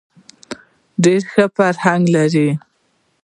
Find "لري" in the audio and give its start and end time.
2.15-2.47